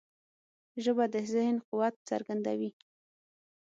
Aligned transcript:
ژبه 0.83 1.05
د 1.13 1.15
ذهن 1.33 1.57
قوت 1.67 1.95
څرګندوي 2.09 2.71